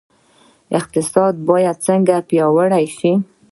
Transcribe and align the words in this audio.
اقتصاد 0.77 1.33
باید 1.49 1.77
څنګه 1.87 2.15
پیاوړی 2.29 2.85
شي؟ 2.97 3.11